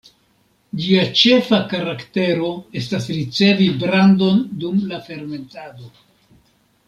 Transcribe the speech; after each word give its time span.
Ĝia 0.83 1.01
ĉefa 1.19 1.59
karaktero 1.73 2.49
estas 2.81 3.05
ricevi 3.17 3.67
brandon 3.83 4.41
dum 4.63 4.79
la 4.95 5.05
fermentado. 5.11 5.93